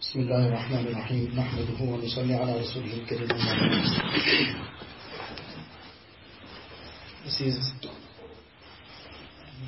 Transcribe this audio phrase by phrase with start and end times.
[0.00, 3.28] بسم الله الرحمن الرحيم نحمده ونصلي على رسوله الكريم
[7.24, 7.58] This is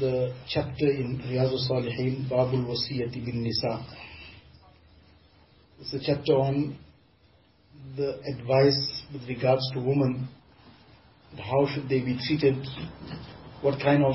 [0.00, 3.84] the chapter in Riyaz Salihin Babul Wasiyati bin Nisa.
[5.80, 6.76] It's a chapter on
[7.96, 10.28] the advice with regards to women,
[11.36, 12.56] how should they be treated,
[13.60, 14.14] what kind of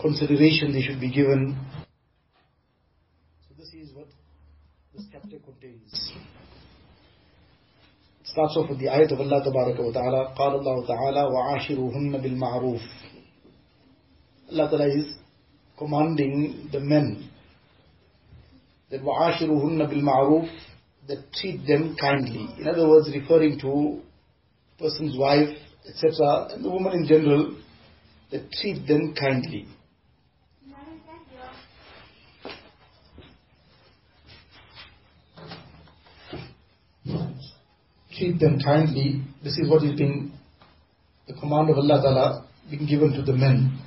[0.00, 1.56] consideration they should be given.
[4.98, 6.12] this chapter contains.
[8.20, 12.22] It starts off with the ayat of Allah Tabaraka wa Ta'ala, قال الله تعالى وعاشروهن
[12.22, 12.80] بالمعروف.
[14.52, 15.14] Allah Ta'ala is
[15.78, 17.28] commanding the men
[18.90, 20.48] that وعاشروهن بالمعروف
[21.08, 22.48] that treat them kindly.
[22.58, 24.00] In other words, referring to
[24.78, 27.56] person's wife, etc., and the woman in general,
[28.30, 29.66] that treat them kindly.
[38.18, 39.22] treat them kindly.
[39.42, 40.32] This is what is being,
[41.26, 43.78] the command of Allah Ta'ala being given to the men.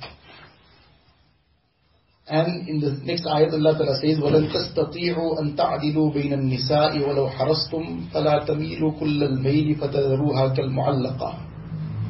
[2.28, 7.30] And in the next ayat Allah Ta'ala says, وَلَن تَسْتَطِيعُوا أَن تَعْدِلُوا بَيْنَ النِّسَاءِ وَلَوْ
[7.32, 11.30] حَرَصْتُمْ فَلَا تَمِيلُوا كُلَّ الْمَيْلِ فَتَذَرُوهَا كَالْمُعَلَّقَةِ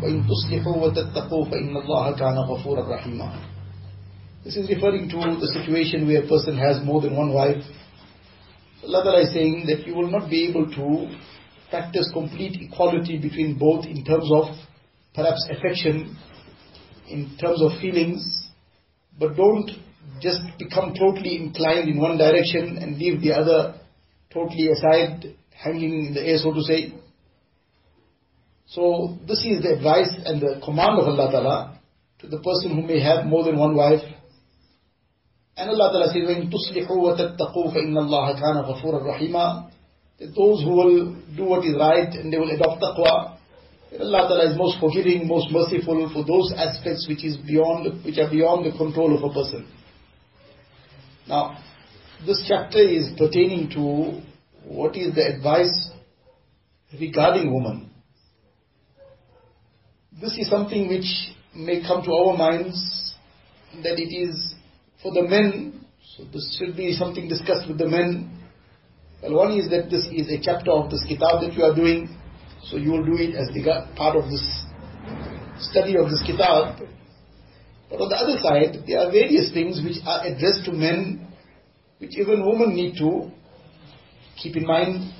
[0.02, 3.30] وَإِن تُصْلِحُوا وَتَتَّقُوا فَإِنَّ اللَّهَ كَانَ غَفُورًا رَحِيمًا
[4.42, 7.62] This is referring to the situation where a person has more than one wife.
[8.82, 11.14] Allah Ta'ala is saying that you will not be able to
[11.72, 14.54] practice complete equality between both in terms of
[15.14, 16.16] perhaps affection,
[17.08, 18.48] in terms of feelings,
[19.18, 19.70] but don't
[20.20, 23.74] just become totally inclined in one direction and leave the other
[24.32, 26.92] totally aside, hanging in the air, so to say.
[28.66, 31.80] So this is the advice and the command of Allah Ta'ala
[32.20, 34.02] to the person who may have more than one wife.
[35.56, 39.70] And Allah Ta'ala says, وَإِن تُصْلِحُوا وَتَتَّقُوا فَإِنَّ اللَّهَ كَانَ غَفُورًا رَحِيمًا that
[40.35, 43.37] those who will do what is right and they will adopt taqwa,
[43.99, 48.29] Allah Ta'ala is most forgiving, most merciful for those aspects which is beyond, which are
[48.29, 49.67] beyond the control of a person.
[51.27, 51.57] Now,
[52.25, 54.21] this chapter is pertaining to
[54.65, 55.89] what is the advice
[56.99, 57.91] regarding woman.
[60.19, 63.13] This is something which may come to our minds
[63.83, 64.55] that it is
[65.01, 65.85] for the men,
[66.15, 68.42] so this should be something discussed with the men
[69.23, 72.13] well, one is that this is a chapter of this kitab that you are doing,
[72.67, 73.63] so you will do it as the
[73.95, 74.65] part of this
[75.59, 76.83] study of this kitab.
[77.89, 81.25] But on the other side, there are various things which are addressed to men,
[81.99, 83.31] which even women need to
[84.35, 85.13] keep in mind.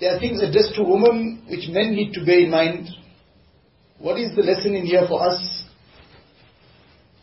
[0.00, 2.88] There are things addressed to women which men need to bear in mind.
[3.98, 5.62] What is the lesson in here for us?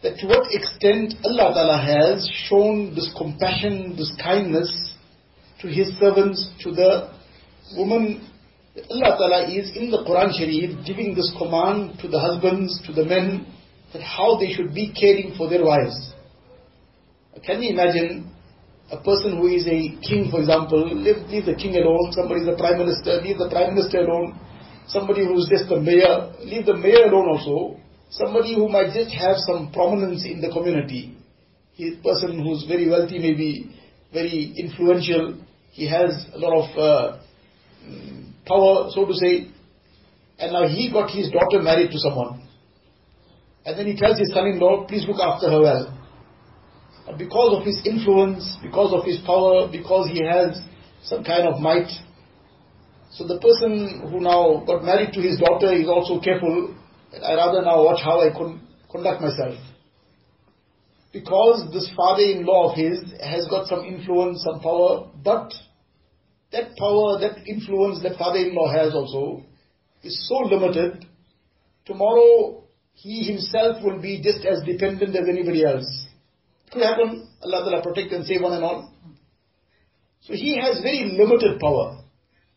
[0.03, 4.92] That to what extent Allah Ta'ala has shown this compassion, this kindness,
[5.63, 7.09] to his servants, to the
[7.75, 8.29] woman.
[8.91, 13.05] Allah Ta'ala is in the Quran Sharif giving this command to the husbands, to the
[13.05, 13.47] men,
[13.93, 16.13] that how they should be caring for their wives.
[17.45, 18.29] Can you imagine
[18.91, 22.47] a person who is a king, for example, leave, leave the king alone, somebody is
[22.47, 24.37] the prime minister, leave the prime minister alone,
[24.87, 29.15] somebody who is just the mayor, leave the mayor alone also, somebody who might just
[29.15, 31.15] have some prominence in the community.
[31.79, 33.73] A person who's very wealthy, maybe
[34.11, 35.39] very influential,
[35.73, 37.17] he has a lot of uh,
[38.45, 39.49] power, so to say,
[40.37, 42.47] and now he got his daughter married to someone.
[43.65, 45.99] And then he tells his son-in-law, please look after her well.
[47.17, 50.61] Because of his influence, because of his power, because he has
[51.03, 51.89] some kind of might,
[53.11, 56.75] so the person who now got married to his daughter is also careful,
[57.13, 58.61] I rather now watch how I con-
[58.91, 59.55] conduct myself.
[61.13, 65.53] Because this father-in-law of his has got some influence, some power, but
[66.51, 69.43] that power, that influence that father-in-law has also
[70.01, 71.05] is so limited,
[71.85, 72.63] tomorrow
[72.93, 76.07] he himself will be just as dependent as anybody else.
[76.71, 78.91] Could happen, Allah protect and save one and all.
[80.21, 82.03] So he has very limited power.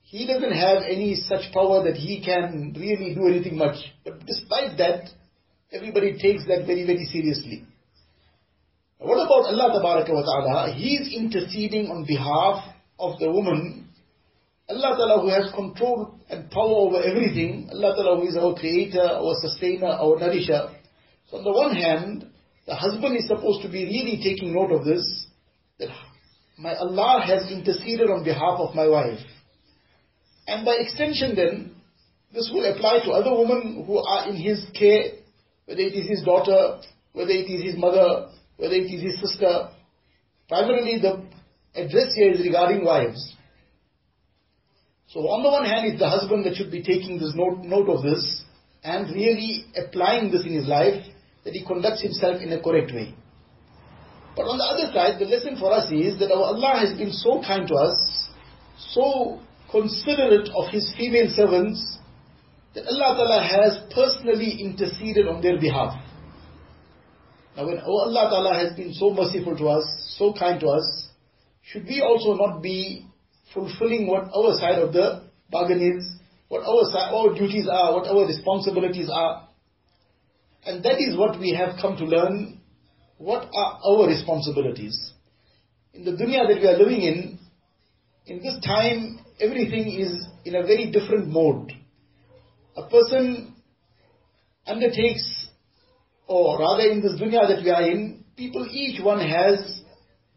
[0.03, 3.77] He doesn't have any such power that he can really do anything much.
[4.05, 5.11] But despite that,
[5.73, 7.67] everybody takes that very, very seriously.
[8.99, 10.75] What about Allah wa ta'ala?
[10.75, 13.89] He is interceding on behalf of the woman.
[14.69, 17.69] Allah Ta'ala who has control and power over everything.
[17.73, 20.71] Allah Ta'ala who is our creator, our sustainer, our nourisher.
[21.31, 22.27] So on the one hand,
[22.67, 25.27] the husband is supposed to be really taking note of this.
[25.79, 25.91] That
[26.59, 29.21] my Allah has interceded on behalf of my wife.
[30.49, 31.75] And by extension then,
[32.33, 35.21] this will apply to other women who are in his care,
[35.67, 36.81] whether it is his daughter,
[37.13, 39.71] whether it is his mother, whether it is his sister.
[40.49, 41.25] Primarily the
[41.75, 43.35] address here is regarding wives.
[45.09, 47.89] So on the one hand, it's the husband that should be taking this note, note
[47.89, 48.45] of this
[48.83, 51.05] and really applying this in his life,
[51.45, 53.15] that he conducts himself in a correct way.
[54.37, 57.11] But on the other side, the lesson for us is that our Allah has been
[57.11, 58.29] so kind to us,
[58.93, 61.99] so considerate of His female servants,
[62.75, 65.97] that Allah Ta'ala has personally interceded on their behalf.
[67.57, 71.09] Now when oh, Allah Ta'ala has been so merciful to us, so kind to us,
[71.63, 73.07] should we also not be
[73.55, 76.17] fulfilling what our side of the bargain is,
[76.49, 79.49] what our, side, our duties are, what our responsibilities are?
[80.67, 82.61] And that is what we have come to learn.
[83.19, 85.13] What are our responsibilities?
[85.95, 87.39] In the dunya that we are living in,
[88.27, 91.73] in this time, everything is in a very different mode.
[92.77, 93.55] A person
[94.67, 95.36] undertakes,
[96.27, 99.83] or rather in this dunya that we are in, people, each one has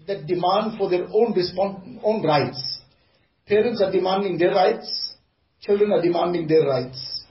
[0.08, 2.82] that demand for their own respons- own rights.
[3.48, 5.16] Parents are demanding their rights,
[5.62, 7.24] children are demanding their rights.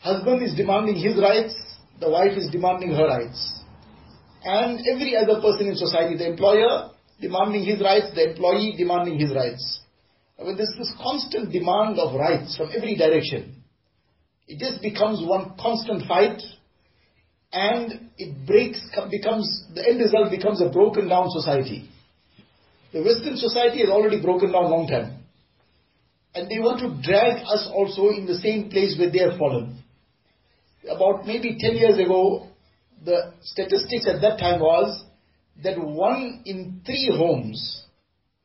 [0.00, 1.54] Husband is demanding his rights,
[2.00, 3.62] the wife is demanding her rights.
[4.44, 6.90] And every other person in society, the employer
[7.20, 9.80] demanding his rights, the employee demanding his rights.
[10.38, 13.64] I mean, there's this constant demand of rights from every direction.
[14.46, 16.40] It just becomes one constant fight
[17.56, 18.78] and it breaks,
[19.10, 21.88] becomes, the end result becomes a broken down society.
[22.92, 25.24] The Western society has already broken down long time.
[26.34, 29.82] And they want to drag us also in the same place where they have fallen.
[30.84, 32.46] About maybe 10 years ago,
[33.02, 35.02] the statistics at that time was
[35.64, 37.84] that one in three homes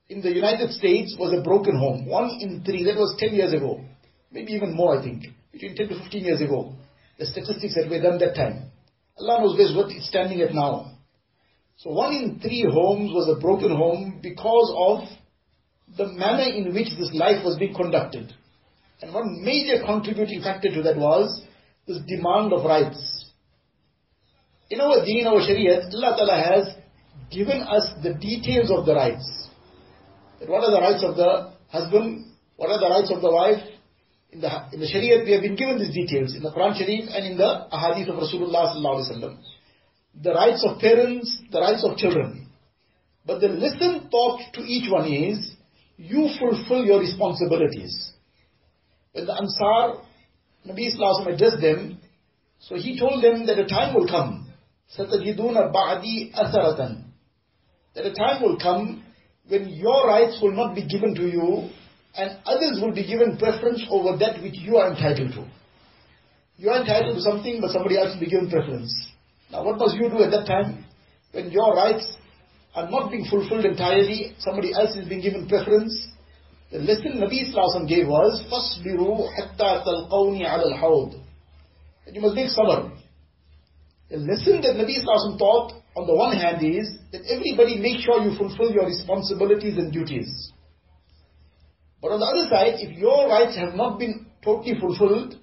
[0.08, 2.06] in the United States was a broken home.
[2.06, 2.86] One in three.
[2.86, 3.82] That was 10 years ago.
[4.32, 5.26] Maybe even more, I think.
[5.52, 6.74] Between 10 to 15 years ago.
[7.20, 8.72] The statistics that were done that time.
[9.18, 10.98] Allah knows best what it's standing at now.
[11.78, 16.90] So one in three homes was a broken home because of the manner in which
[16.98, 18.34] this life was being conducted.
[19.02, 21.44] And one major contributing factor to that was
[21.88, 23.32] this demand of rights.
[24.70, 26.76] In our deen, our Shariat, Allah Ta'ala has
[27.32, 29.50] given us the details of the rights.
[30.40, 32.26] That what are the rights of the husband,
[32.58, 33.62] what are the rights of the wife.
[34.33, 37.09] In the, in the Shariat, we have been given these details in the Quran Sharif
[37.11, 39.39] and in the Ahadith of Rasulullah Sallallahu Alaihi Wasallam.
[40.23, 42.49] The rights of parents, the rights of children.
[43.25, 45.53] But the lesson taught to each one is,
[45.97, 48.13] you fulfill your responsibilities.
[49.13, 50.03] When the Ansar,
[50.69, 51.99] Nabi Sallallahu addressed them,
[52.59, 54.53] so he told them that a time will come,
[54.99, 57.05] سَتَجِدُونَ بَعْدِي أَثَرَةً
[57.95, 59.03] That a time will come
[59.49, 61.71] when your rights will not be given to you
[62.17, 65.47] and others will be given preference over that which you are entitled to.
[66.57, 68.93] You are entitled to something but somebody else will be given preference.
[69.53, 70.85] Now what must you do at that time?
[71.33, 72.17] When your rights
[72.75, 75.93] are not being fulfilled entirely, somebody else is being given preference.
[76.71, 81.21] The lesson Nabi Sallallahu gave was, فَاصْبِرُوا حَتَّى تَلْقَوْنِي عَلَى الْحَوْضِ
[82.07, 82.91] That you must make sabr.
[84.11, 88.23] The lesson that Nabi Sallallahu taught on the one hand is that everybody make sure
[88.23, 90.53] you fulfill your responsibilities and duties.
[92.01, 95.37] But on the other side, if your rights have not been totally fulfilled,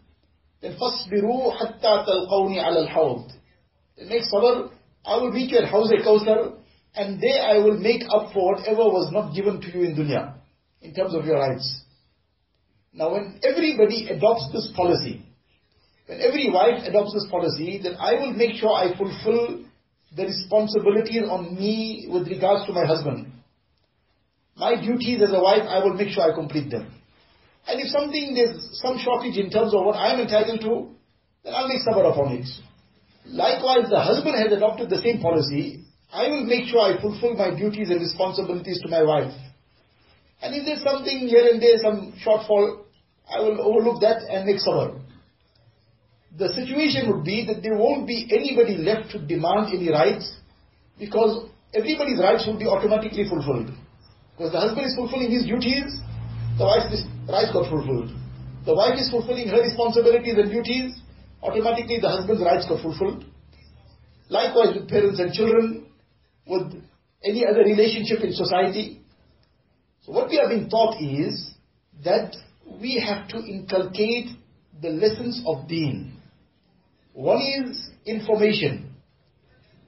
[0.61, 3.31] then فَاصْبِرُوا حَتَّى تَلْقَوْنِي عَلَى الْحَوْضِ
[3.97, 4.71] Then make sabr,
[5.05, 6.57] I will meet you at Hawz al-Kawthar,
[6.95, 10.35] and there I will make up for whatever was not given to you in dunya,
[10.81, 11.81] in terms of your rights.
[12.93, 15.25] Now when everybody adopts this policy,
[16.05, 19.65] when every wife adopts this policy, then I will make sure I fulfill
[20.15, 23.31] the responsibilities on me with regards to my husband.
[24.58, 26.92] My duties as a wife, I will make sure I complete them.
[27.66, 30.90] And if something, there's some shortage in terms of what I am entitled to,
[31.44, 32.46] then I'll make sabr upon it.
[33.26, 35.84] Likewise, the husband has adopted the same policy.
[36.12, 39.34] I will make sure I fulfill my duties and responsibilities to my wife.
[40.40, 42.84] And if there's something here and there, some shortfall,
[43.28, 44.98] I will overlook that and make sabr
[46.36, 50.36] the situation would be that there won't be anybody left to demand any rights
[50.98, 53.70] because everybody's rights will be automatically fulfilled.
[54.38, 55.98] Because the husband is fulfilling his duties,
[56.58, 58.14] the wife's rights got fulfilled.
[58.64, 60.94] The wife is fulfilling her responsibilities and duties,
[61.42, 63.24] automatically the husband's rights got fulfilled.
[64.28, 65.86] Likewise with parents and children,
[66.46, 66.72] with
[67.24, 69.00] any other relationship in society.
[70.02, 71.54] So what we are being taught is
[72.04, 72.36] that
[72.80, 74.28] we have to inculcate
[74.80, 76.12] the lessons of deen.
[77.12, 78.94] One is information.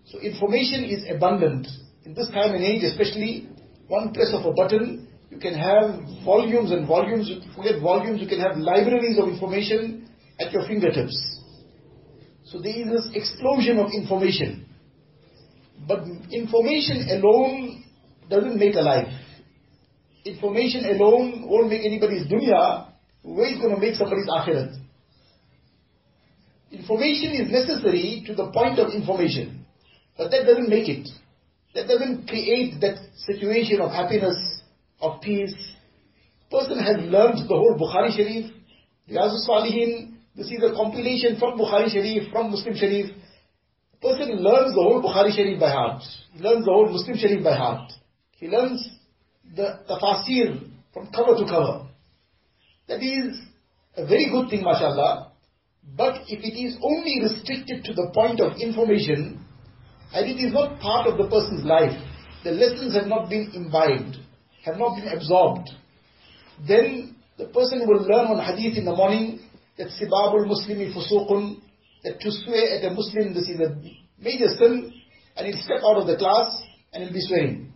[0.06, 1.68] So information is abundant.
[2.04, 3.46] In this time and age, especially,
[3.90, 8.40] one press of a button, you can have volumes and volumes, forget volumes, you can
[8.40, 11.16] have libraries of information at your fingertips.
[12.44, 14.66] So there is this explosion of information.
[15.88, 17.84] But information alone
[18.28, 19.12] doesn't make a life.
[20.24, 22.92] information alone won't make anybody's dunya,
[23.22, 24.76] where is going to make somebody's akhirat?
[26.70, 29.66] Information is necessary to the point of information,
[30.16, 31.08] but that doesn't make it.
[31.74, 34.36] That doesn't create that situation of happiness,
[35.00, 35.54] of peace.
[36.50, 38.50] Person has learned the whole Bukhari Sharif,
[39.06, 43.10] the Riyaz Salihin, this is a compilation from Bukhari Sharif, from Muslim Sharif.
[44.00, 46.02] Person learns the whole Bukhari Sharif by heart.
[46.32, 47.92] He learns the whole Muslim Sharif by heart.
[48.36, 48.88] He learns
[49.54, 51.88] the tafsir from cover to cover.
[52.88, 53.38] That is
[53.96, 55.32] a very good thing, mashallah.
[55.96, 59.44] But if it is only restricted to the point of information,
[60.13, 61.97] and it is not part of the person's life,
[62.43, 64.17] the lessons have not been imbibed,
[64.63, 65.69] have not been absorbed,
[66.67, 69.41] then the person will learn on hadith in the morning
[69.77, 71.59] that sibabul muslimi fusuqun,
[72.03, 73.75] that to swear at a Muslim, this is a
[74.17, 74.93] major sin,
[75.35, 76.61] and he'll step out of the class
[76.93, 77.73] and he'll be swearing.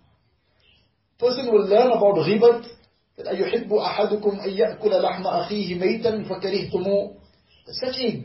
[1.20, 2.66] Person will learn about ghibat,
[3.18, 7.16] that أَيُحِبُّ أَحَدُكُمْ أَن يَأْكُلَ لَحْمَ أَخِيهِ مَيْتًا فَكَرِهْتُمُ
[7.68, 8.24] Such a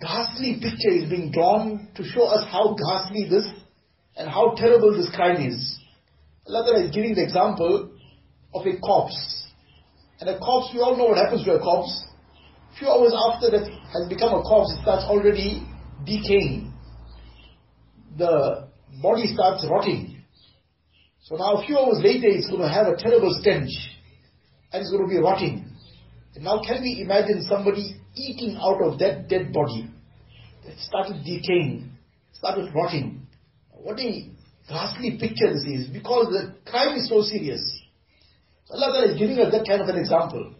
[0.00, 3.46] ghastly picture is being drawn to show us how ghastly this
[4.16, 5.78] and how terrible this crime is.
[6.46, 7.90] Allah is giving the example
[8.54, 9.46] of a corpse.
[10.20, 12.04] And a corpse, we all know what happens to a corpse.
[12.74, 15.66] A few hours after that has become a corpse, it starts already
[16.04, 16.72] decaying.
[18.18, 18.68] The
[19.00, 20.22] body starts rotting.
[21.22, 23.70] So now a few hours later it's going to have a terrible stench
[24.72, 25.70] and it's going to be rotting.
[26.34, 29.88] And now can we imagine somebody eating out of that dead body
[30.66, 31.90] that started decaying,
[32.32, 33.26] started rotting.
[33.70, 34.30] What a
[34.68, 37.60] ghastly picture this is because the crime is so serious.
[38.66, 40.54] So Allah Ta'ala is giving us that kind of an example.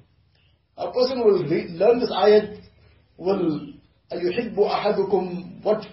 [0.77, 2.59] A person will read, learn this ayat
[3.17, 3.73] will
[4.13, 5.63] يحب ahadukum?
[5.63, 5.85] what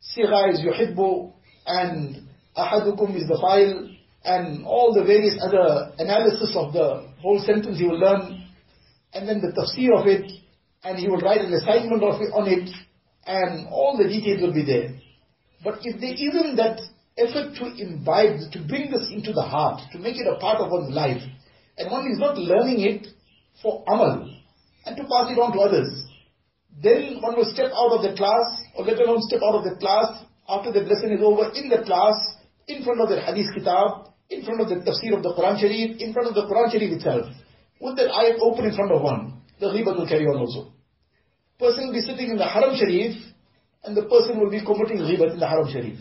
[0.00, 1.32] siga is يحب
[1.66, 7.78] and ahadukum is the fa'il and all the various other analysis of the whole sentence
[7.78, 8.44] you will learn
[9.12, 10.30] and then the tafsir of it
[10.84, 12.70] and he will write an assignment of on it
[13.26, 14.94] and all the details will be there.
[15.62, 16.80] But if there isn't that
[17.16, 20.70] effort to imbibe, to bring this into the heart, to make it a part of
[20.70, 21.22] one's life,
[21.78, 23.06] and one is not learning it
[23.62, 24.30] for amal
[24.84, 25.88] and to pass it on to others.
[26.82, 28.44] Then one will step out of the class,
[28.76, 31.82] or let alone step out of the class after the lesson is over in the
[31.86, 32.14] class,
[32.68, 36.00] in front of the hadith kitab, in front of the tafsir of the Quran Sharif,
[36.00, 37.26] in front of the Quran Sharif itself.
[37.80, 40.73] With that ayat open in front of one, the ghibat will carry on also.
[41.58, 43.14] Person will be sitting in the Haram Sharif,
[43.84, 45.98] and the person will be committing ghibat in the Haram Sharif.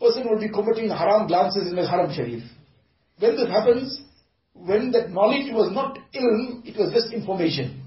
[0.00, 2.42] Person will be committing haram glances in the Haram Sharif.
[3.18, 4.02] When this happens,
[4.52, 7.82] when that knowledge was not ilm, it was just information.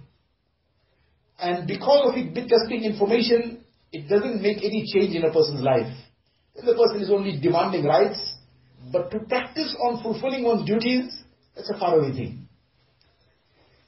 [1.39, 5.61] And because of it just being information, it doesn't make any change in a person's
[5.61, 5.93] life.
[6.55, 8.35] Then the person is only demanding rights,
[8.91, 11.23] but to practice on fulfilling one's duties,
[11.55, 12.47] that's a faraway thing.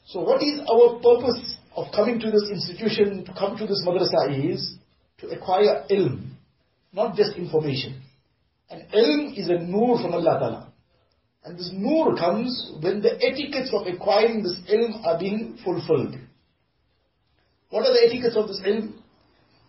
[0.07, 4.52] So what is our purpose of coming to this institution, to come to this madrasa
[4.52, 4.76] is
[5.18, 6.30] to acquire ilm,
[6.92, 8.00] not just information.
[8.70, 10.72] And ilm is a nur from Allah Ta'ala.
[11.44, 16.16] And this nur comes when the etiquettes of acquiring this ilm are being fulfilled.
[17.70, 18.94] What are the etiquettes of this ilm?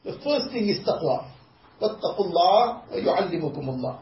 [0.03, 1.31] The first thing is taqwa.
[1.81, 3.99] وَاتَّقُوا اللَّهِ وَيُعَلِّمُكُمُ اللَّهِ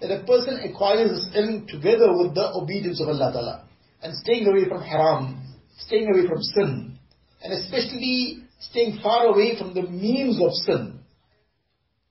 [0.00, 3.64] That a person acquires this ilm together with the obedience of Allah Ta'ala.
[4.02, 5.42] And staying away from haram,
[5.78, 6.98] staying away from sin.
[7.41, 10.99] And especially staying far away from the means of sin.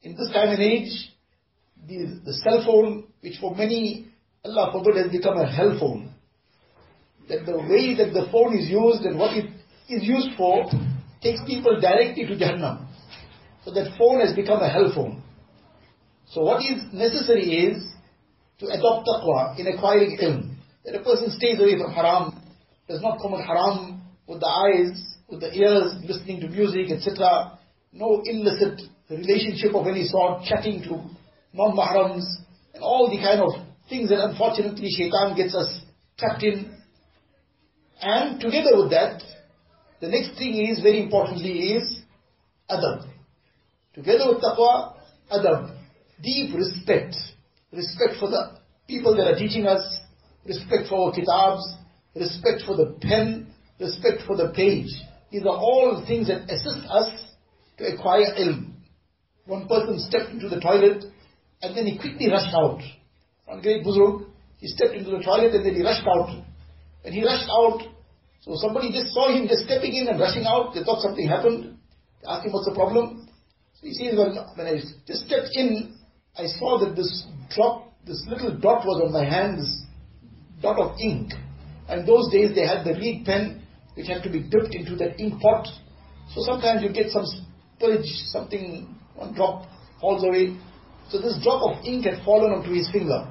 [0.03, 1.11] In this time and age,
[1.87, 4.09] the, the cell phone, which for many
[4.45, 6.13] Allah forbid has become a hell phone.
[7.29, 9.51] That the way that the phone is used and what it
[9.89, 10.65] is used for
[11.23, 12.87] takes people directly to Jahannam.
[13.65, 15.23] So that phone has become a hell phone.
[16.31, 17.85] So what is necessary is
[18.61, 20.55] to adopt taqwa in acquiring ilm.
[20.85, 22.41] That a person stays away from haram,
[22.89, 27.59] does not commit haram with the eyes, with the ears, listening to music, etc.
[27.93, 28.81] No illicit
[29.11, 31.03] relationship of any sort, chatting to
[31.53, 32.25] non-mahrams,
[32.75, 33.51] and all the kind of
[33.89, 35.81] things that unfortunately shaitan gets us
[36.19, 36.75] trapped in.
[38.01, 39.23] And together with that,
[40.01, 42.01] the next thing is, very importantly, is
[42.71, 43.09] adab.
[43.95, 44.95] Together with taqwa,
[45.33, 45.77] adab.
[46.23, 47.17] Deep respect.
[47.73, 50.01] Respect for the people that are teaching us,
[50.47, 51.77] respect for our kitabs,
[52.15, 54.89] respect for the pen, respect for the page.
[55.31, 57.13] These are all things that assist us
[57.79, 58.73] to acquire ilm.
[59.47, 61.05] One person stepped into the toilet
[61.63, 62.81] and then he quickly rushed out.
[63.47, 64.27] One great buzurg,
[64.59, 66.45] he stepped into the toilet and then he rushed out.
[67.03, 67.81] When he rushed out,
[68.41, 70.75] so somebody just saw him just stepping in and rushing out.
[70.75, 71.77] They thought something happened.
[72.23, 73.29] They asked him, what's the problem?
[73.75, 75.95] So he says, well, when I just stepped in,
[76.37, 79.85] I saw that this drop, this little dot was on my hand, this
[80.63, 81.33] dot of ink.
[81.89, 83.63] And those days they had the reed pen,
[83.99, 85.67] which had to be dipped into that ink pot.
[86.31, 89.67] So sometimes you get some spillage, something, one drop
[90.01, 90.57] falls away.
[91.11, 93.27] So this drop of ink had fallen onto his finger.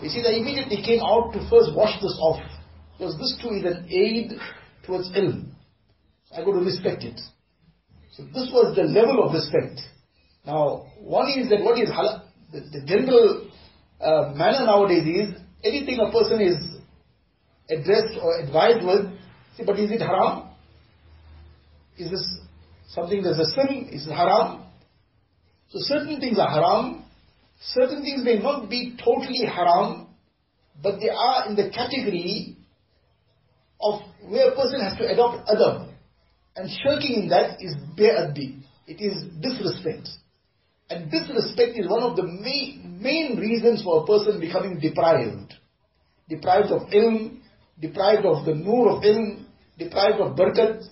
[0.00, 2.40] You see, they immediately came out to first wash this off.
[2.96, 4.32] Because this too is an aid
[4.86, 5.52] towards ilm.
[6.32, 7.20] I got to respect it.
[8.12, 9.84] So this was the level of respect.
[10.46, 13.50] Now, one is that what is halal, the, the general
[14.00, 16.56] uh, manner nowadays is anything a person is
[17.68, 19.19] addressed or advised with,
[19.60, 20.48] see, but is it haram?
[21.96, 22.38] Is this
[22.88, 23.88] something that's a sin?
[23.92, 24.64] Is it haram?
[25.68, 27.04] So certain things are haram,
[27.60, 30.08] certain things may not be totally haram,
[30.82, 32.56] but they are in the category
[33.80, 35.92] of where a person has to adopt adab.
[36.56, 38.62] And shirking in that is be'addi.
[38.86, 40.08] It is disrespect.
[40.90, 45.54] And disrespect is one of the main, main reasons for a person becoming deprived.
[46.28, 47.38] Deprived of ilm,
[47.80, 49.44] deprived of the nur of ilm,
[49.80, 50.84] deprived of barakat.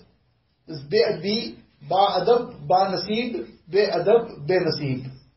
[0.67, 1.57] This be'addi,
[1.89, 4.49] ba'adab, ba-nasib, be'adab,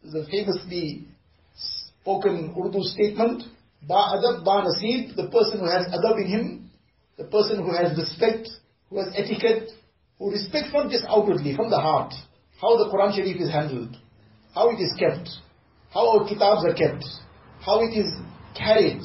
[0.03, 1.07] is a famously
[1.55, 3.45] spoken Urdu statement.
[3.89, 6.71] Ba'adab, ba-nasib, the person who has adab in him,
[7.17, 8.49] the person who has respect,
[8.91, 9.71] who has etiquette,
[10.19, 12.13] who respects not just outwardly, from the heart,
[12.61, 13.97] how the Quran Sharif is handled
[14.55, 15.29] how it is kept,
[15.93, 17.05] how our kitabs are kept,
[17.61, 18.13] how it is
[18.57, 19.01] carried.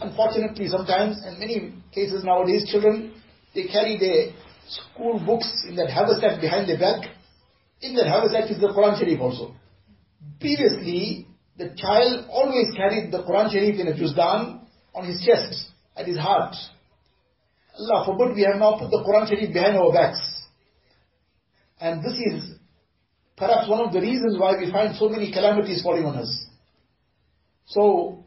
[0.00, 3.14] Unfortunately, sometimes, in many cases nowadays, children,
[3.54, 4.34] they carry their
[4.68, 7.08] school books in that haversack behind their back.
[7.80, 9.54] In that haversack is the Quran Sharif also.
[10.40, 14.60] Previously, the child always carried the Quran Sharif in a juzdan
[14.94, 16.54] on his chest, at his heart.
[17.78, 20.20] Allah forbid we have now put the Quran Sharif behind our backs.
[21.80, 22.54] And this is
[23.36, 26.46] perhaps one of the reasons why we find so many calamities falling on us.
[27.66, 28.24] So,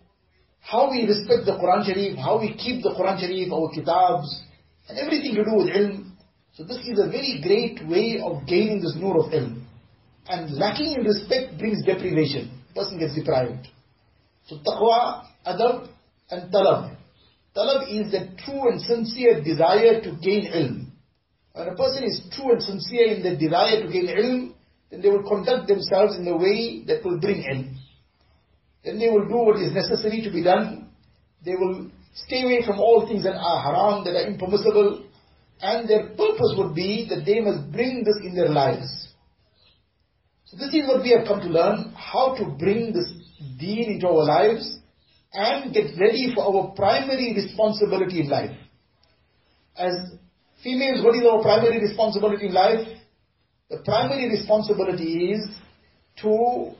[0.59, 4.43] how we respect the Quran Sharif, how we keep the Quran Sharif, our kitabs,
[4.87, 6.11] and everything to do with ilm.
[6.53, 9.63] So this is a very great way of gaining this nur of ilm.
[10.27, 12.51] And lacking in respect brings deprivation.
[12.75, 13.67] Person gets deprived.
[14.47, 15.89] So taqwa, adab,
[16.29, 16.95] and talab.
[17.55, 20.87] Talab is the true and sincere desire to gain ilm.
[21.53, 24.53] When a person is true and sincere in the desire to gain ilm,
[24.91, 27.75] then they will conduct themselves in a way that will bring ilm.
[28.83, 30.89] Then they will do what is necessary to be done.
[31.43, 35.03] They will stay away from all things that are haram, that are impermissible.
[35.61, 39.07] And their purpose would be that they must bring this in their lives.
[40.45, 43.11] So this is what we have come to learn, how to bring this
[43.59, 44.77] deen into our lives
[45.33, 48.55] and get ready for our primary responsibility in life.
[49.75, 49.93] As
[50.63, 52.87] females, what is our primary responsibility in life?
[53.69, 55.47] The primary responsibility is
[56.21, 56.71] to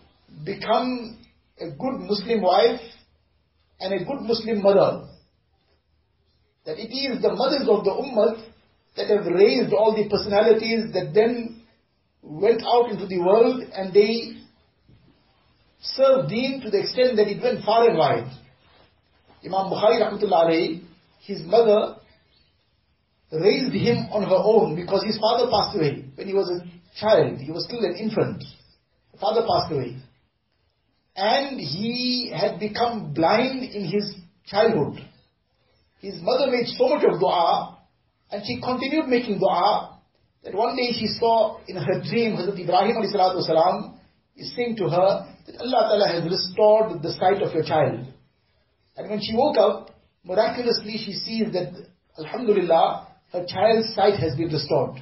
[0.46, 1.18] become
[1.60, 2.80] a good Muslim wife
[3.80, 5.08] and a good Muslim mother.
[6.68, 8.44] That it is the mothers of the ummah
[8.98, 11.62] that have raised all the personalities that then
[12.22, 14.34] went out into the world and they
[15.82, 18.30] served deen to the extent that it went far and wide.
[19.46, 20.84] Imam Bukhari rahmatullah
[21.22, 21.96] his mother
[23.32, 27.40] raised him on her own because his father passed away when he was a child.
[27.40, 28.44] He was still an infant.
[29.22, 29.96] Father passed away.
[31.16, 35.02] And he had become blind in his childhood.
[36.01, 37.79] His mother made so much of dua,
[38.31, 40.01] and she continued making dua,
[40.45, 43.95] that one day she saw in her dream, Hazrat Ibrahim والسلام,
[44.37, 48.07] is saying to her, that Allah Ta'ala has restored the sight of your child.
[48.97, 49.91] And when she woke up,
[50.25, 51.73] miraculously she sees that,
[52.19, 55.01] Alhamdulillah, her child's sight has been restored.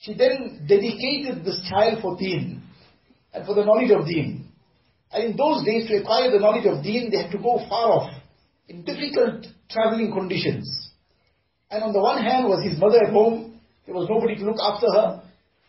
[0.00, 2.62] She then dedicated this child for deen
[3.32, 4.48] and for the knowledge of deen.
[5.12, 7.92] And in those days, to acquire the knowledge of deen, they had to go far
[7.92, 8.10] off
[8.68, 10.91] in difficult traveling conditions.
[11.69, 14.61] And on the one hand was his mother at home, there was nobody to look
[14.61, 15.23] after her.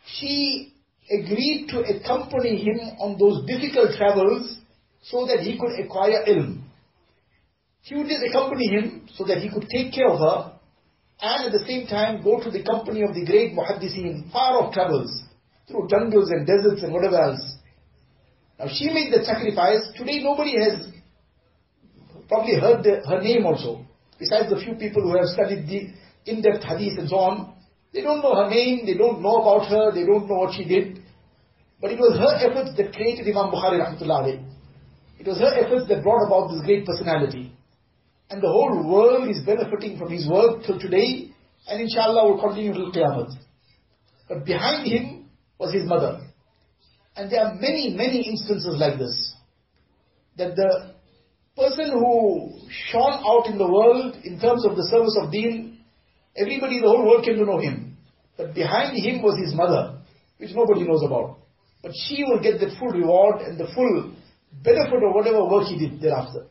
[0.06, 0.74] She
[1.10, 4.58] agreed to accompany him on those difficult travels
[5.02, 6.62] so that he could acquire ilm.
[7.82, 10.54] She would just accompany him so that he could take care of her
[11.20, 14.72] and at the same time go to the company of the great muhaddiseen, far off
[14.72, 15.22] travels,
[15.68, 17.56] through jungles and deserts and whatever else.
[18.58, 19.80] Now she made that sacrifice.
[19.96, 20.88] Today nobody has
[22.28, 23.83] probably heard the, her name also.
[24.18, 25.92] Besides the few people who have studied the
[26.30, 27.54] in-depth hadith and so on.
[27.92, 30.64] They don't know her name, they don't know about her, they don't know what she
[30.64, 30.98] did.
[31.80, 34.42] But it was her efforts that created Imam Bukhari rahmatullah
[35.18, 37.52] It was her efforts that brought about this great personality.
[38.30, 41.30] And the whole world is benefiting from his work till today,
[41.68, 43.36] and inshallah will continue till Qiyamah.
[44.28, 45.26] But behind him
[45.58, 46.20] was his mother.
[47.16, 49.34] And there are many, many instances like this.
[50.36, 50.93] That the
[51.56, 52.50] person who
[52.90, 55.78] shone out in the world in terms of the service of deen,
[56.36, 57.96] everybody in the whole world came to know him.
[58.36, 60.00] But behind him was his mother,
[60.38, 61.38] which nobody knows about.
[61.82, 64.14] But she will get the full reward and the full
[64.62, 66.46] benefit of whatever work he did thereafter.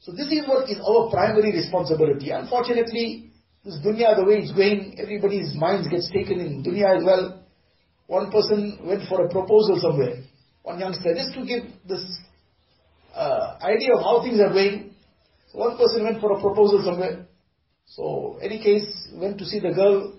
[0.00, 2.30] So this is what is our primary responsibility.
[2.30, 3.30] Unfortunately,
[3.64, 7.44] this dunya, the way it's going, everybody's minds gets taken in dunya as well.
[8.06, 10.22] One person went for a proposal somewhere.
[10.62, 12.02] One youngster, just to give this
[13.18, 14.94] uh, idea of how things are going.
[15.52, 17.26] One person went for a proposal somewhere.
[17.86, 20.14] So any case, went to see the girl,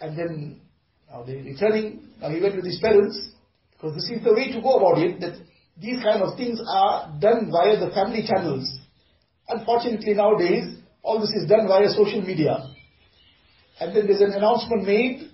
[0.00, 0.60] and then
[1.08, 2.08] now they're returning.
[2.20, 3.30] Now he went with his parents,
[3.72, 5.36] because this is the way to go about it, that
[5.80, 8.66] these kind of things are done via the family channels.
[9.48, 12.58] Unfortunately nowadays, all this is done via social media.
[13.80, 15.30] And then there's an announcement made.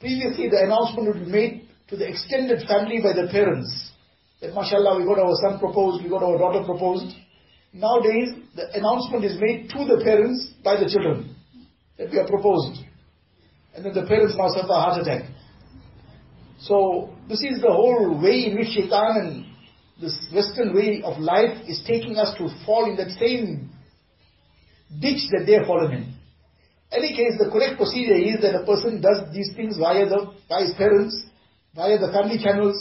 [0.00, 3.92] Previously the announcement would be made to the extended family by the parents.
[4.40, 7.14] That mashallah, we got our son proposed, we got our daughter proposed.
[7.72, 11.34] Nowadays, the announcement is made to the parents by the children.
[11.98, 12.80] That we are proposed.
[13.74, 15.30] And then the parents now suffer a heart attack.
[16.60, 19.46] So, this is the whole way in which shaitan and
[20.00, 23.70] this western way of life is taking us to fall in that same
[25.00, 26.14] ditch that they have fallen in.
[26.92, 30.62] Any case, the correct procedure is that a person does these things via the by
[30.62, 31.26] his parents,
[31.74, 32.76] via the family channels.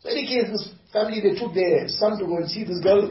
[0.00, 3.10] So any case, this family they took their son to go and see this girl,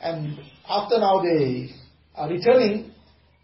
[0.00, 1.70] and after now they
[2.14, 2.92] are returning,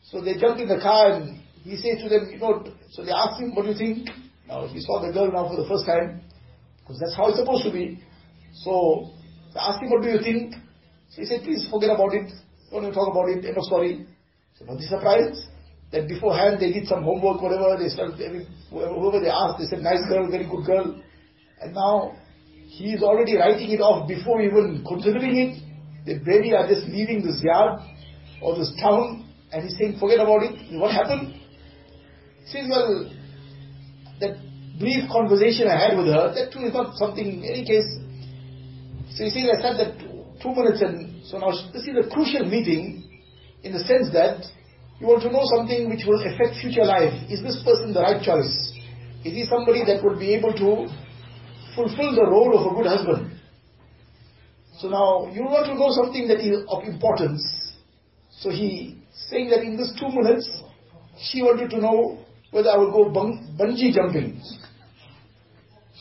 [0.03, 3.12] so they jump in the car and he says to them, you know, so they
[3.12, 4.09] ask him, what do you think?
[4.47, 6.21] Now he saw the girl now for the first time,
[6.81, 8.03] because that's how it's supposed to be.
[8.53, 9.11] So
[9.55, 10.55] they asked him, what do you think?
[11.11, 12.31] So he said, please forget about it.
[12.71, 13.45] Don't even talk about it.
[13.45, 14.07] End of story.
[14.59, 15.49] So not surprised
[15.93, 17.79] that beforehand they did some homework, whatever.
[17.81, 21.01] They started, whoever they asked, they said, nice girl, very good girl.
[21.62, 22.19] And now
[22.75, 25.63] he is already writing it off before even considering it.
[26.07, 27.81] They barely are just leaving this yard
[28.43, 30.59] or this town and he's saying, forget about it.
[30.75, 31.39] What happened?
[32.43, 33.09] He says, well,
[34.19, 34.35] that
[34.81, 37.87] brief conversation I had with her, that too is not something, in any case,
[39.15, 39.95] so you see, I said that
[40.43, 43.07] two minutes and so now this is a crucial meeting
[43.63, 44.43] in the sense that
[44.99, 47.15] you want to know something which will affect future life.
[47.31, 48.75] Is this person the right choice?
[49.23, 50.91] Is he somebody that would be able to
[51.75, 53.41] fulfill the role of a good husband?
[54.79, 57.43] So now you want to know something that is of importance.
[58.31, 58.99] So he
[59.31, 60.63] saying that in this two minutes,
[61.19, 62.19] she wanted to know
[62.51, 64.41] whether I will go bungee jumping.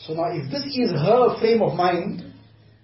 [0.06, 2.32] So now if this is her frame of mind,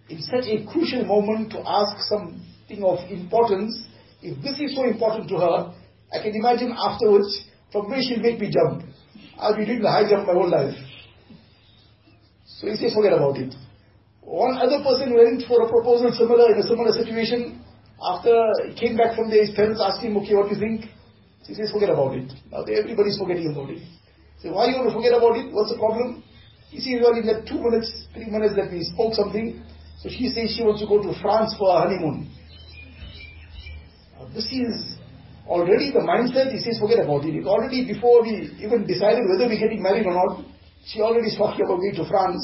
[0.09, 3.87] in such a crucial moment to ask something of importance,
[4.22, 5.74] if this is so important to her,
[6.12, 8.83] I can imagine afterwards from where she'll make me jump.
[9.38, 10.74] I'll be doing the high jump my whole life.
[12.60, 13.56] So he says, forget about it.
[14.20, 17.64] One other person went for a proposal similar, in a similar situation.
[17.96, 18.36] After
[18.68, 20.92] he came back from there, his parents asked him, okay, what do you think?
[21.48, 22.28] He says, forget about it.
[22.52, 23.80] Now everybody's forgetting about it.
[24.44, 25.48] So why you want to forget about it?
[25.52, 26.22] What's the problem?
[26.68, 29.58] He says, well, in that two minutes, three minutes that we spoke something,
[30.04, 32.28] so she says she wants to go to France for a honeymoon.
[34.16, 35.00] Now this is
[35.48, 37.34] already the mindset, he says forget about it.
[37.34, 37.44] it.
[37.44, 40.44] Already before we even decided whether we're getting married or not,
[40.86, 42.42] she already spoke about going to France.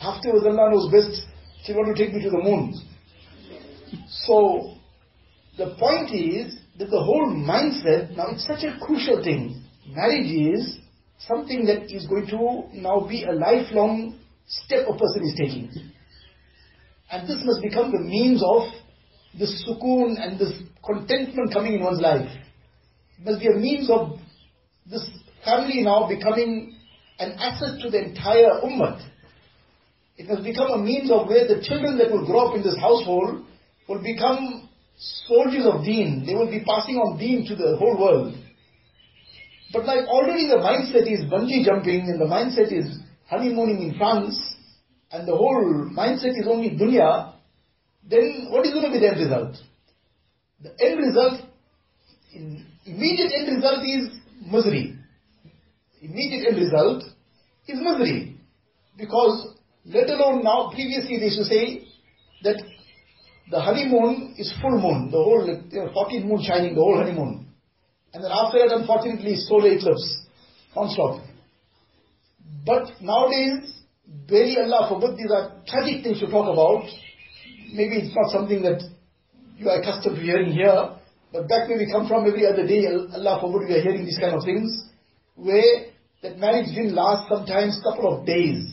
[0.00, 1.22] Afterwards Allah knows best,
[1.64, 2.74] she want to take me to the moon.
[4.08, 4.76] So,
[5.56, 9.62] the point is that the whole mindset, now it's such a crucial thing.
[9.86, 10.78] Marriage is
[11.18, 15.70] something that is going to now be a lifelong step a person is taking.
[17.10, 18.62] And this must become the means of
[19.38, 20.52] this sukoon and this
[20.84, 22.28] contentment coming in one's life.
[23.18, 24.18] It must be a means of
[24.86, 25.08] this
[25.44, 26.73] family now becoming
[27.18, 29.00] an asset to the entire ummah.
[30.16, 32.76] It must become a means of where the children that will grow up in this
[32.76, 33.44] household
[33.88, 34.68] will become
[35.26, 36.24] soldiers of deen.
[36.26, 38.34] They will be passing on deen to the whole world.
[39.72, 44.54] But like already the mindset is bungee jumping and the mindset is honeymooning in France,
[45.10, 47.32] and the whole mindset is only dunya,
[48.08, 49.56] then what is going to be the end result?
[50.62, 51.40] The end result,
[52.84, 54.08] immediate end result is
[54.46, 54.93] misery.
[56.04, 57.02] Immediate end result
[57.66, 58.36] is misery.
[58.96, 61.82] Because let alone now, previously they used to say
[62.42, 62.62] that
[63.50, 67.46] the honeymoon is full moon, the whole, you know, 14 moon shining, the whole honeymoon.
[68.12, 70.22] And then after that, unfortunately, solar eclipse,
[70.76, 71.20] non-stop.
[72.64, 73.82] But nowadays,
[74.28, 76.84] very Allah forbid, these are tragic things to talk about.
[77.72, 78.80] Maybe it's not something that
[79.58, 80.96] you are accustomed to hearing here,
[81.32, 84.18] but back where we come from every other day, Allah forbid we are hearing these
[84.18, 84.70] kind of things,
[85.34, 85.92] where
[86.24, 88.64] that marriage didn't last sometimes couple of days.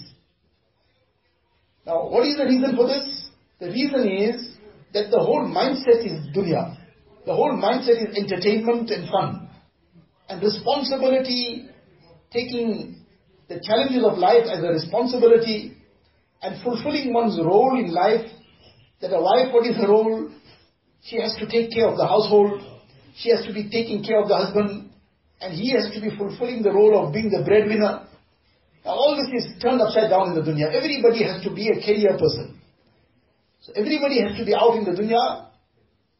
[1.85, 3.27] Now, what is the reason for this?
[3.59, 4.55] The reason is
[4.93, 6.77] that the whole mindset is dunya.
[7.25, 9.49] The whole mindset is entertainment and fun.
[10.29, 11.67] And responsibility,
[12.31, 13.03] taking
[13.49, 15.75] the challenges of life as a responsibility
[16.41, 18.31] and fulfilling one's role in life,
[19.01, 20.31] that a wife, what is her role?
[21.03, 22.61] She has to take care of the household,
[23.17, 24.90] she has to be taking care of the husband,
[25.41, 28.05] and he has to be fulfilling the role of being the breadwinner.
[28.85, 30.69] Now all this is turned upside down in the dunya.
[30.69, 32.61] Everybody has to be a career person.
[33.61, 35.49] So everybody has to be out in the dunya,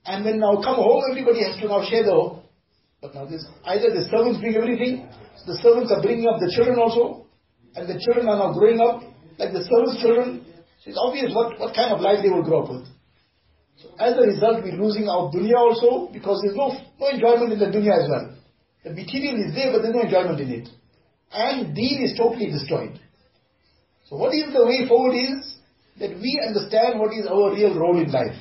[0.06, 2.42] and when now come home, everybody has to now share the home.
[3.02, 6.54] But now this, either the servants bring everything, so the servants are bringing up the
[6.54, 7.26] children also,
[7.74, 9.02] and the children are now growing up
[9.42, 10.46] like the servants' children.
[10.82, 12.86] So it's obvious what, what kind of life they will grow up with.
[13.82, 17.58] So as a result, we're losing our dunya also, because there's no, no enjoyment in
[17.58, 18.38] the dunya as well.
[18.84, 20.70] The material is there, but there's no enjoyment in it.
[21.32, 23.00] And deen is totally destroyed.
[24.10, 25.56] So what is the way forward is,
[26.00, 28.36] that we understand what is our real role in life.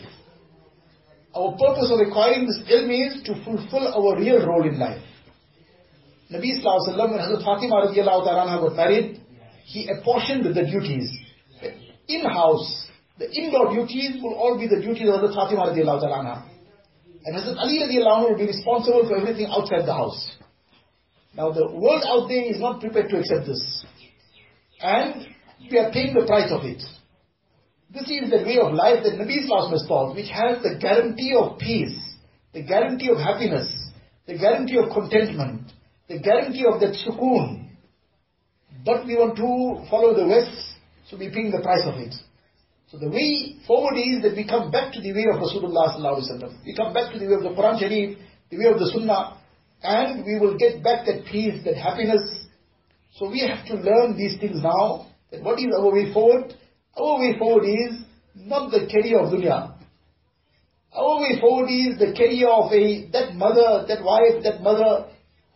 [1.35, 5.03] Our purpose of acquiring this ilm is to fulfill our real role in life.
[6.33, 9.21] Nabi Sallallahu Alaihi Wasallam, when Hazrat Fatima radiallahu got married,
[9.65, 11.11] he apportioned the duties.
[12.09, 16.47] In-house, the indoor duties will all be the duties of Hazrat Fatima radiallahu.
[17.25, 20.37] And Hazrat Ali radiallahu will be responsible for everything outside the house.
[21.35, 23.85] Now the world out there is not prepared to accept this.
[24.81, 25.27] And
[25.71, 26.83] we are paying the price of it.
[27.93, 31.35] This is the way of life that Nabi Islam has taught, which has the guarantee
[31.37, 31.99] of peace,
[32.53, 33.69] the guarantee of happiness,
[34.27, 35.73] the guarantee of contentment,
[36.09, 37.69] the guarantee of that sukoon.
[38.85, 40.75] But we want to follow the West,
[41.09, 42.15] so we're paying the price of it.
[42.91, 46.67] So the way forward is that we come back to the way of Rasulullah sallallahu
[46.67, 48.19] We come back to the way of the Quran Sharif,
[48.51, 49.39] the way of the Sunnah,
[49.81, 52.47] and we will get back that peace, that happiness.
[53.15, 56.53] So we have to learn these things now, that what is our way forward,
[56.99, 58.03] our way forward is
[58.35, 59.73] not the career of dunya.
[60.93, 65.07] Our way forward is the career of a, that mother, that wife, that mother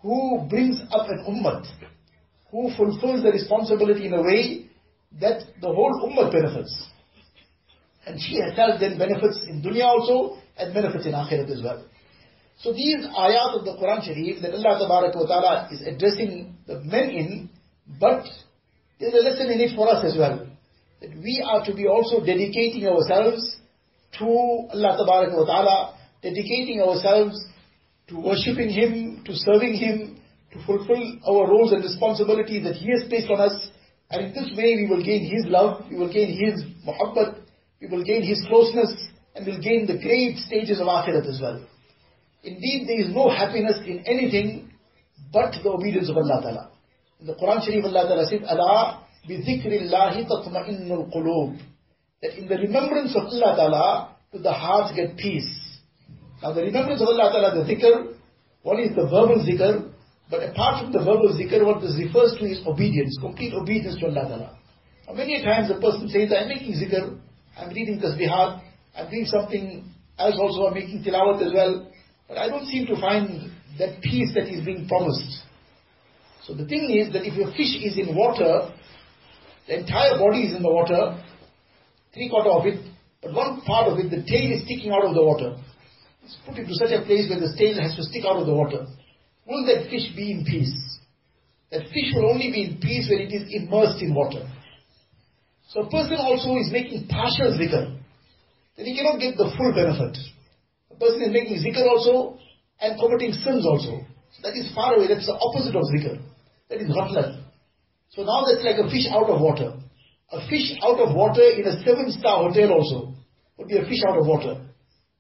[0.03, 1.67] who brings up an ummah,
[2.53, 4.67] who fulfills the responsibility in a way
[5.21, 6.94] that the whole ummah benefits.
[8.07, 11.85] And she herself then benefits in dunya also and benefits in akhirat as well.
[12.59, 17.51] So these ayat of the Quran Sharif that Allah ta'ala is addressing the men in,
[17.99, 18.25] but
[19.01, 20.47] there's a lesson in it for us as well
[21.01, 23.57] that we are to be also dedicating ourselves
[24.19, 27.37] to Allah ta'ala, dedicating ourselves
[28.09, 30.21] to worshipping Him, to serving Him,
[30.53, 33.69] to fulfill our roles and responsibilities that He has placed on us.
[34.11, 37.44] And in this way we will gain His love, we will gain His muhabbat,
[37.82, 38.94] we will gain His closeness,
[39.36, 41.66] and we'll gain the great stages of akhirat as well.
[42.44, 44.72] Indeed, there is no happiness in anything
[45.32, 46.72] but the obedience of Allah Ta'ala.
[47.20, 51.60] In the Quran Sharif, Allah Ta'ala said, Allah بِذِكْرِ اللَّهِ تَطْمَئِنُّ الْقُلُوبِ
[52.22, 55.50] That in the remembrance of Allah Ta'ala, the hearts get peace.
[56.42, 58.16] Now the remembrance of Allah Ta'ala, the zikr,
[58.64, 59.92] one is the verbal zikr,
[60.30, 64.06] but apart from the verbal zikr, what this refers to is obedience, complete obedience to
[64.08, 64.58] Allah Ta'ala.
[65.08, 67.20] Now many times a person says, I'm making zikr,
[67.57, 68.63] I'm reading tasbihat,
[68.97, 69.85] I'm doing something
[70.19, 71.91] else also, I'm making tilawat as well,
[72.29, 75.43] but I don't seem to find that peace that is being promised.
[76.47, 78.71] So the thing is that if your fish is in water,
[79.67, 81.23] the entire body is in the water,
[82.13, 82.85] three quarter of it,
[83.23, 85.57] but one part of it, the tail is sticking out of the water.
[86.25, 88.55] It's put into such a place where the tail has to stick out of the
[88.55, 88.87] water.
[89.47, 90.73] Will that fish be in peace?
[91.71, 94.45] That fish will only be in peace when it is immersed in water.
[95.69, 97.97] So a person also is making partial zikr.
[98.77, 100.17] Then he cannot get the full benefit.
[100.91, 102.39] A person is making zikr also
[102.81, 104.05] and committing sins also.
[104.35, 105.09] So that is far away.
[105.09, 106.21] That's the opposite of zikr.
[106.69, 107.43] That is ghaflat.
[108.11, 109.75] So now that's like a fish out of water.
[110.33, 113.15] A fish out of water in a seven star hotel also
[113.59, 114.61] would be a fish out of water.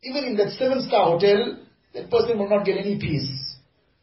[0.02, 1.59] Even in that seven star hotel,
[1.94, 3.57] that person will not get any peace.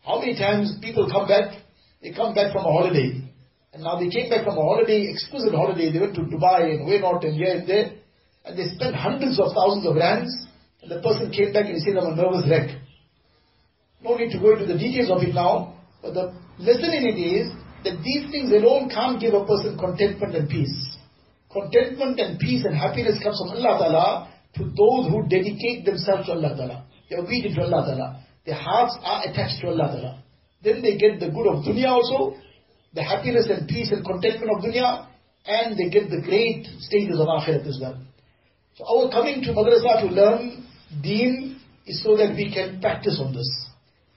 [0.04, 1.54] How many times people come back,
[2.02, 3.21] they come back from a holiday.
[3.74, 6.86] And now they came back from a holiday, exquisite holiday, they went to Dubai and
[6.86, 7.92] where not and here and there.
[8.44, 10.32] And they spent hundreds of thousands of rands.
[10.82, 12.76] And the person came back and he said, I'm a nervous wreck.
[14.04, 15.78] No need to go into the details of it now.
[16.02, 17.54] But the lesson in it is
[17.84, 20.98] that these things alone can't give a person contentment and peace.
[21.52, 26.34] Contentment and peace and happiness comes from Allah Ta'ala to those who dedicate themselves to
[26.34, 26.86] Allah Ta'ala.
[27.10, 28.24] They are obedient to Allah Ta'ala.
[28.46, 30.24] Their hearts are attached to Allah Ta'ala.
[30.64, 32.36] Then they get the good of dunya also,
[32.94, 35.08] the happiness and peace and contentment of dunya,
[35.46, 38.00] and they get the great stages of akhirat as well.
[38.76, 40.66] So our coming to madrasa to learn
[41.02, 43.50] deen is so that we can practice on this.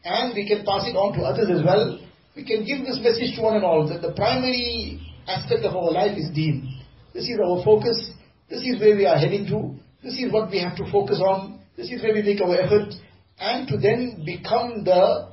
[0.05, 1.99] And we can pass it on to others as well
[2.37, 5.93] we can give this message to one and all that the primary aspect of our
[5.93, 6.83] life is deen.
[7.13, 8.11] This is our focus.
[8.51, 9.75] This is where we are heading to.
[10.03, 11.61] This is what we have to focus on.
[11.77, 12.93] This is where we make our effort.
[13.39, 15.31] And to then become the,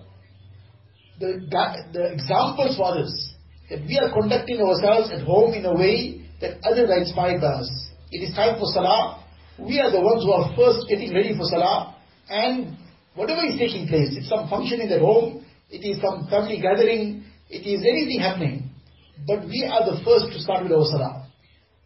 [1.20, 1.48] the,
[1.92, 3.31] the examples for others.
[3.72, 7.64] That we are conducting ourselves at home in a way that others are inspired by
[7.64, 7.72] us.
[8.12, 9.24] It is time for Salah.
[9.58, 11.96] We are the ones who are first getting ready for Salah.
[12.28, 12.76] And
[13.16, 17.24] whatever is taking place, it's some function in the home, it is some family gathering,
[17.50, 18.76] it is anything happening.
[19.26, 21.32] But we are the first to start with our Salah.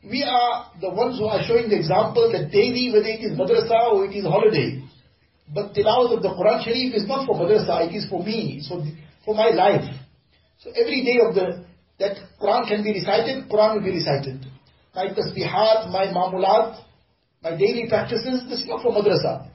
[0.01, 3.93] We are the ones who are showing the example that daily, whether it is madrasa
[3.93, 4.81] or it is holiday.
[5.53, 8.81] But tilawat of the Quran Sharif is not for madrasa, it is for me, so
[9.25, 9.85] for my life.
[10.65, 11.65] So every day of the,
[11.99, 14.45] that Quran can be recited, Quran will be recited.
[14.93, 16.83] My tasbihat, my mamulat,
[17.43, 19.49] my daily practices, this is not for madrasa.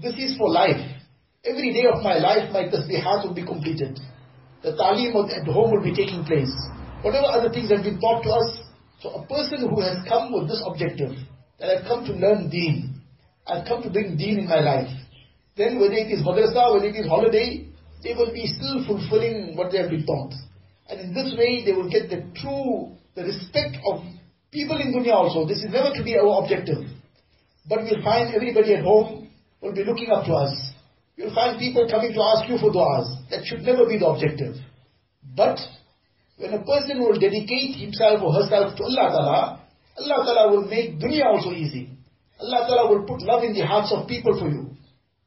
[0.00, 0.80] This is for life.
[1.44, 3.98] Every day of my life, my tasbihat will be completed.
[4.62, 6.54] The talim at home will be taking place.
[7.02, 8.60] Whatever other things have been taught to us,
[9.00, 11.10] so a person who has come with this objective,
[11.58, 13.00] that I've come to learn deen,
[13.46, 14.88] I've come to bring deen in my life,
[15.56, 17.66] then whether it is madrasa, whether it is holiday,
[18.04, 20.32] they will be still fulfilling what they have been taught.
[20.92, 24.04] And in this way, they will get the true, the respect of
[24.52, 25.48] people in dunya also.
[25.48, 26.84] This is never to be our objective.
[27.66, 29.30] But we'll find everybody at home
[29.62, 30.52] will be looking up to us.
[31.16, 33.08] You'll find people coming to ask you for du'as.
[33.30, 34.56] That should never be the objective.
[35.34, 35.58] But
[36.36, 39.60] when a person will dedicate himself or herself to Allah Ta'ala,
[39.96, 41.88] Allah Ta'ala will make dunya also easy.
[42.38, 44.76] Allah Ta'ala will put love in the hearts of people for you.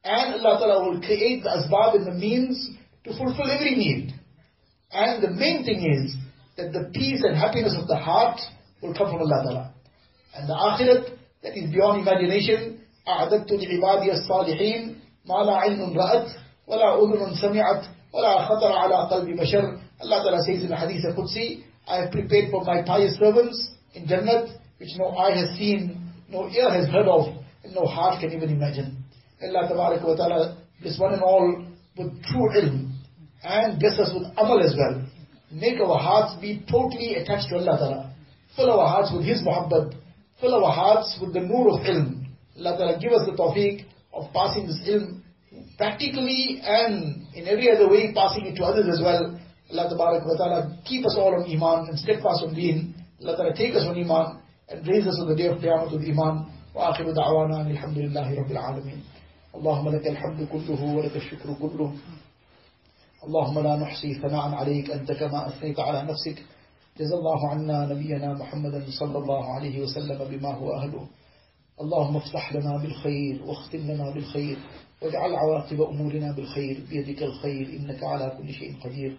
[0.04, 2.70] And Allah Ta'ala will create the asbab and the means
[3.06, 4.14] to fulfill every need.
[4.93, 6.15] And the main thing is
[6.57, 8.41] that the peace and happiness of the heart
[8.83, 9.75] will come from Allah Ta'ala.
[10.35, 12.77] And the akhirat, that is beyond imagination,
[13.09, 16.29] أعددت لعبادي الصالحين ما لا عين رأت
[16.67, 21.63] ولا أذن سمعت ولا خطر على قلب بشر Allah Ta'ala says in the Hadith al-Qudsi,
[21.87, 26.49] I have prepared for my pious servants in Jannat, which no eye has seen, no
[26.49, 27.27] ear has heard of,
[27.65, 28.97] and no heart can even imagine.
[29.43, 31.67] Allah Ta'ala bless one and all
[31.99, 32.93] with true ilm,
[33.45, 35.03] and bless us with amal as well.
[35.53, 38.15] Make our hearts be totally attached to Allah Ta'ala.
[38.57, 39.95] Fill our hearts with His muhabbat.
[40.41, 42.27] Fill our hearts with the nur of ilm.
[42.59, 45.21] Allah Ta'ala give us the tawfiq of passing this ilm
[45.77, 49.39] practically and in every other way passing it to others as well.
[49.73, 52.95] Allah wa ta'ala keep us all on Iman and steadfast on Deen.
[53.23, 56.05] Allah ta'ala take us on Iman and raise us on the day of Qiyamah with
[56.07, 56.47] Iman.
[56.75, 59.03] وآخر دعوانا أن الحمد لله رب العالمين
[59.55, 61.93] اللهم لك الحمد كله ولك الشكر كله
[63.28, 66.44] اللهم لا نحصي ثناء عليك أنت كما أثنيت على نفسك.
[67.00, 71.08] جزا الله عنا نبينا محمدا صلى الله عليه وسلم بما هو أهله.
[71.82, 74.58] اللهم افتح لنا بالخير واختم لنا بالخير
[75.02, 76.84] واجعل عواقب أمورنا بالخير.
[76.90, 79.18] بيدك الخير إنك على كل شيء قدير.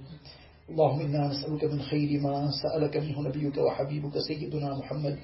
[0.70, 5.18] اللهم إنا نسألك من خير ما سألك منه نبيك وحبيبك سيدنا محمد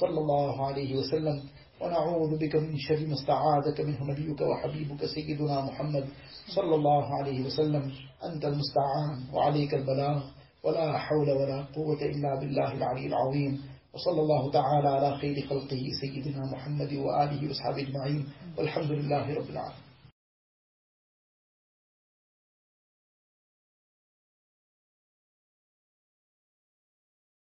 [0.00, 1.42] صلى الله عليه وسلم.
[1.80, 6.04] ونعوذ بك من شر ما استعاذك منه نبيك وحبيبك سيدنا محمد
[6.48, 7.92] صلى الله عليه وسلم
[8.24, 10.22] أنت المستعان وعليك البلاغ
[10.64, 13.62] ولا حول ولا قوة إلا بالله العلي العظيم.
[13.94, 18.26] وصلى الله تعالى على خير خلقه سيدنا محمد وآله وأصحابه أجمعين.
[18.58, 19.81] والحمد لله رب العالمين.